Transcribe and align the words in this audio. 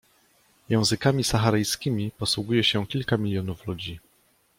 Językami 0.69 1.23
saharyjskimi 1.23 2.11
posługuje 2.17 2.63
się 2.63 2.87
kilka 2.87 3.17
milionów 3.17 3.67
ludzi. 3.67 3.99